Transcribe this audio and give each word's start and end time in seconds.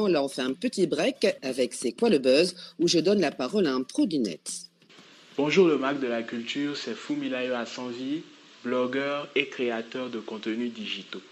là, 0.00 0.22
on 0.22 0.28
fait 0.28 0.42
un 0.42 0.54
petit 0.54 0.86
break 0.86 1.26
avec 1.42 1.74
C'est 1.74 1.92
quoi 1.92 2.08
le 2.08 2.18
buzz 2.18 2.54
où 2.78 2.88
je 2.88 2.98
donne 2.98 3.20
la 3.20 3.30
parole 3.30 3.66
à 3.66 3.74
un 3.74 3.82
pro 3.82 4.06
du 4.06 4.18
net. 4.18 4.50
Bonjour 5.36 5.66
le 5.66 5.78
Mac 5.78 6.00
de 6.00 6.06
la 6.06 6.22
culture, 6.22 6.76
c'est 6.76 6.94
Fumilayo 6.94 7.54
Assanvi, 7.54 8.22
blogueur 8.64 9.28
et 9.34 9.46
créateur 9.48 10.10
de 10.10 10.18
contenus 10.18 10.72
digitaux. 10.72 11.22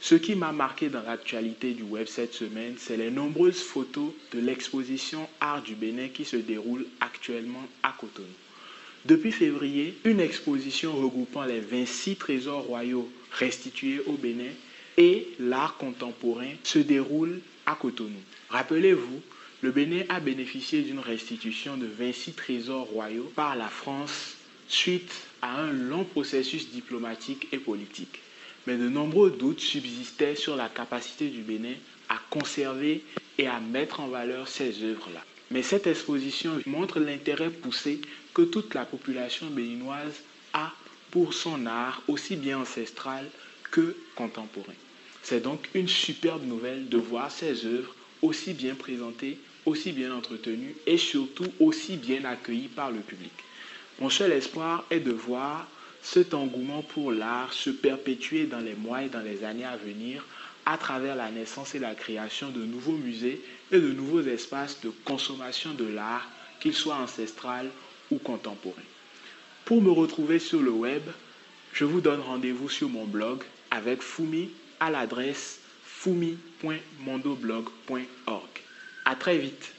Ce 0.00 0.14
qui 0.14 0.34
m'a 0.34 0.52
marqué 0.52 0.88
dans 0.88 1.02
l'actualité 1.02 1.72
du 1.72 1.82
web 1.82 2.06
cette 2.06 2.34
semaine, 2.34 2.74
c'est 2.78 2.96
les 2.96 3.10
nombreuses 3.10 3.62
photos 3.62 4.10
de 4.32 4.40
l'exposition 4.40 5.26
Art 5.40 5.62
du 5.62 5.74
Bénin 5.74 6.08
qui 6.08 6.24
se 6.24 6.36
déroule 6.36 6.86
actuellement 7.00 7.64
à 7.82 7.94
Cotonou. 7.98 8.26
Depuis 9.04 9.32
février, 9.32 9.96
une 10.04 10.20
exposition 10.20 10.92
regroupant 10.92 11.44
les 11.44 11.60
26 11.60 12.16
trésors 12.16 12.64
royaux 12.64 13.08
restitués 13.32 14.00
au 14.06 14.12
Bénin 14.12 14.50
et 14.96 15.28
l'art 15.38 15.76
contemporain 15.76 16.50
se 16.64 16.78
déroule 16.78 17.40
Cotonou. 17.74 18.20
Rappelez-vous, 18.50 19.22
le 19.62 19.70
Bénin 19.70 20.02
a 20.08 20.20
bénéficié 20.20 20.82
d'une 20.82 20.98
restitution 21.00 21.76
de 21.76 21.86
26 21.86 22.32
trésors 22.34 22.86
royaux 22.86 23.32
par 23.34 23.56
la 23.56 23.68
France 23.68 24.36
suite 24.68 25.12
à 25.42 25.60
un 25.60 25.72
long 25.72 26.04
processus 26.04 26.70
diplomatique 26.70 27.48
et 27.52 27.58
politique. 27.58 28.20
Mais 28.66 28.76
de 28.76 28.88
nombreux 28.88 29.30
doutes 29.30 29.60
subsistaient 29.60 30.36
sur 30.36 30.56
la 30.56 30.68
capacité 30.68 31.28
du 31.28 31.42
Bénin 31.42 31.74
à 32.08 32.18
conserver 32.30 33.02
et 33.38 33.46
à 33.46 33.60
mettre 33.60 34.00
en 34.00 34.08
valeur 34.08 34.48
ces 34.48 34.82
œuvres-là. 34.84 35.24
Mais 35.50 35.62
cette 35.62 35.86
exposition 35.86 36.60
montre 36.66 36.98
l'intérêt 36.98 37.50
poussé 37.50 38.00
que 38.34 38.42
toute 38.42 38.74
la 38.74 38.84
population 38.84 39.46
béninoise 39.46 40.20
a 40.52 40.72
pour 41.10 41.34
son 41.34 41.66
art 41.66 42.02
aussi 42.08 42.36
bien 42.36 42.58
ancestral 42.58 43.28
que 43.70 43.96
contemporain. 44.16 44.74
C'est 45.28 45.40
donc 45.40 45.68
une 45.74 45.88
superbe 45.88 46.46
nouvelle 46.46 46.88
de 46.88 46.98
voir 46.98 47.32
ces 47.32 47.66
œuvres 47.66 47.92
aussi 48.22 48.52
bien 48.52 48.76
présentées, 48.76 49.40
aussi 49.64 49.90
bien 49.90 50.14
entretenues 50.14 50.76
et 50.86 50.98
surtout 50.98 51.48
aussi 51.58 51.96
bien 51.96 52.24
accueillies 52.24 52.68
par 52.68 52.92
le 52.92 53.00
public. 53.00 53.32
Mon 53.98 54.08
seul 54.08 54.30
espoir 54.30 54.84
est 54.88 55.00
de 55.00 55.10
voir 55.10 55.66
cet 56.00 56.32
engouement 56.32 56.82
pour 56.82 57.10
l'art 57.10 57.52
se 57.52 57.70
perpétuer 57.70 58.44
dans 58.46 58.60
les 58.60 58.76
mois 58.76 59.02
et 59.02 59.08
dans 59.08 59.20
les 59.20 59.42
années 59.42 59.64
à 59.64 59.76
venir 59.76 60.24
à 60.64 60.78
travers 60.78 61.16
la 61.16 61.32
naissance 61.32 61.74
et 61.74 61.80
la 61.80 61.96
création 61.96 62.50
de 62.50 62.64
nouveaux 62.64 62.96
musées 62.96 63.42
et 63.72 63.80
de 63.80 63.92
nouveaux 63.92 64.22
espaces 64.22 64.80
de 64.82 64.92
consommation 65.04 65.74
de 65.74 65.86
l'art, 65.86 66.30
qu'ils 66.60 66.72
soient 66.72 66.98
ancestral 66.98 67.68
ou 68.12 68.18
contemporains. 68.18 68.76
Pour 69.64 69.82
me 69.82 69.90
retrouver 69.90 70.38
sur 70.38 70.62
le 70.62 70.70
web, 70.70 71.02
je 71.72 71.84
vous 71.84 72.00
donne 72.00 72.20
rendez-vous 72.20 72.68
sur 72.68 72.88
mon 72.88 73.06
blog 73.06 73.42
avec 73.72 74.02
Fumi 74.02 74.50
à 74.80 74.90
l'adresse 74.90 75.60
fumi.mondoblog.org. 75.84 78.48
À 79.04 79.14
très 79.14 79.38
vite. 79.38 79.72